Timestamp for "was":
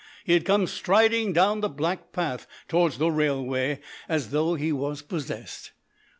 4.71-5.03